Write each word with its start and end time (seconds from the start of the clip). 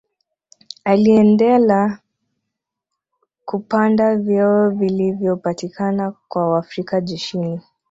Aliendela 0.83 1.99
kupanda 3.45 4.15
vyeo 4.15 4.69
vilivyopatikana 4.69 6.13
kwa 6.27 6.49
Waafrika 6.49 7.01
jeshini 7.01 7.61